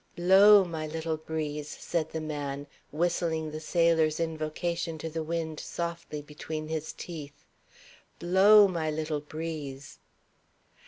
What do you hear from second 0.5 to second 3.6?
my little breeze!" said the man, whistling the